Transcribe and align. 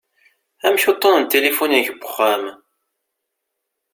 Amek 0.65 0.83
uṭṭun 0.91 1.17
n 1.21 1.25
tilifu-inek 1.29 1.87
n 1.91 1.97
uxxam? 2.07 2.43